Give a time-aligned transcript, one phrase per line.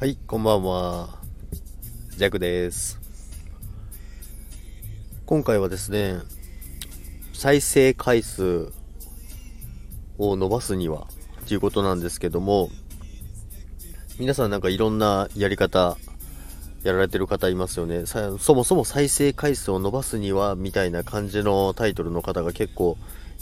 [0.00, 1.08] はい、こんばんは。
[2.10, 3.00] ジャックです。
[5.26, 6.18] 今回はですね、
[7.32, 8.72] 再生回数
[10.16, 11.08] を伸ばすには
[11.42, 12.70] っていうことなんですけども、
[14.20, 15.96] 皆さんなんかいろんなやり方
[16.84, 18.04] やられてる方いますよね。
[18.06, 22.96] そもそも再生回数を伸ばすにはみたいな感じのタイトルの方が結構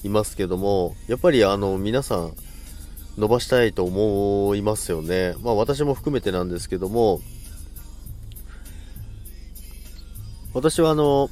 [0.05, 2.33] いますけども、やっぱりあの皆さん
[3.17, 5.35] 伸ばしたいと思いますよね。
[5.43, 7.21] まあ私も含めてなんですけども、
[10.53, 11.31] 私はあの、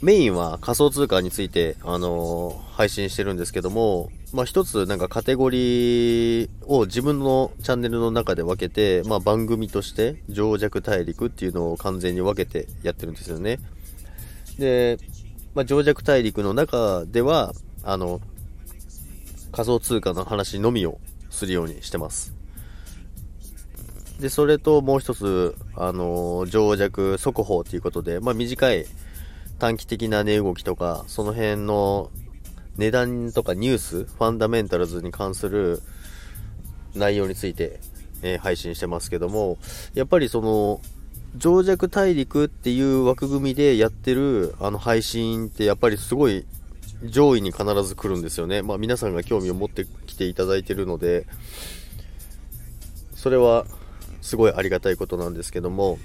[0.00, 13.58] メインは仮想通貨について、あの配信してるんですけども、まあ一つなんかカテゴリーを自分のチャンネルの中で分けて、まあ番組として情弱大陸っていうのを完全に分けてやってるんですよね。
[14.58, 14.98] で、
[15.54, 18.20] まあ情弱大陸の中では、あの、
[19.52, 20.98] 仮想通貨の話のみを
[21.30, 22.34] するようにしてます。
[24.18, 28.86] で、それともう一つ、あの、情弱速報ということで、まあ短い
[29.58, 32.10] 短期的な値動きとか、その辺の
[32.76, 35.82] 値段とかニュース、ファンダメンタルズに関する
[36.94, 37.80] 内容について、
[38.22, 39.58] えー、配信してますけども、
[39.94, 40.80] やっぱりその、
[41.36, 46.44] 情弱大陸っていう枠組みでやってるあの配信ってやっぱりすごい
[47.04, 48.62] 上位に必ず来るんですよね。
[48.62, 51.26] まあ皆さんが興味を持ってきていただいてるので、
[53.14, 53.66] それは
[54.20, 55.98] すごいありがたいことなんですけども、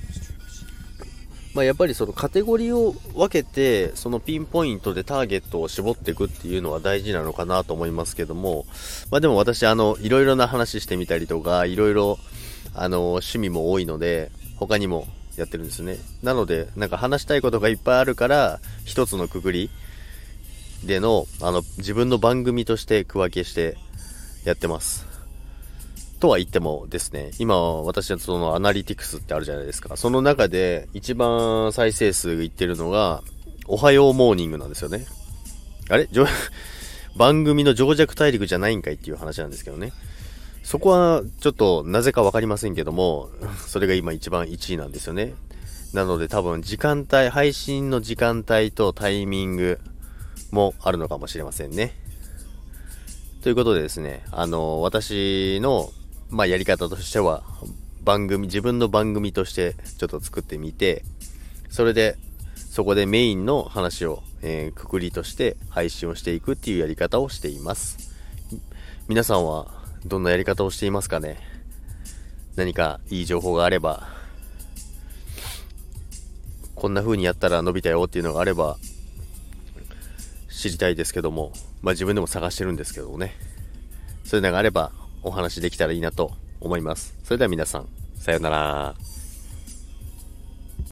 [1.58, 8.68] まあ、やっぱりそのカテゴリーを分けて、そのピンポイントでターゲットを絞っていくっていうのは大事なのかなと思いますけども、
[9.10, 12.20] まあ、でも私、あの、いろいろな話してみたりとか、いろいろ、
[12.76, 15.98] あの、趣味も多いので、他にもやってるんですね。
[16.22, 19.72] なので、なんか話したいことがいっぱいあるから、一つのくくり
[20.84, 23.78] での、あの、自分の番組として区分けして
[24.46, 25.06] やってます。
[26.20, 29.98] とは言ってもですね、今私はそのアナリティクスってあるじゃないですか。
[29.98, 33.22] その中で一番再生数いってるのが、
[33.68, 35.06] おはようモーニングなんですよね。
[35.90, 36.10] あれ？
[37.16, 39.92] 番組の情弱大陸じゃないんかいっていう話なんですけどね。
[40.64, 43.30] そこはちょっとなぜかわかりませんけども、
[43.68, 45.34] それが今一番1位なんですよね。
[45.94, 49.80] なので多分時間帯、配信の時間帯とタイミング
[50.52, 51.94] もあるのかもしれませんね。
[53.42, 55.92] ということでですね、あの、私の
[56.30, 57.44] まあ、やり方としては、
[58.04, 61.06] 番組、自分の番組としてちょっと作ってみて、
[61.70, 62.18] それで、
[62.56, 68.14] そこでメインの話を、えー、くくりとして配信をしていくっていうやり方をしています。
[69.08, 69.68] 皆さんは
[70.06, 71.38] どんなやり方をしていますかね？
[72.56, 74.10] 何かいい情報があれば、
[76.76, 78.78] こんな風にやったら伸びたよっていうのがあれば、
[80.58, 81.52] 知りたいですけども、
[81.84, 83.36] まあ自分でも探してるんですけどもね。
[84.26, 84.92] そういうのがあれば
[85.22, 87.14] お話できたらいいなと思います。
[87.24, 87.88] それでは皆さん、
[88.18, 88.96] さようなら。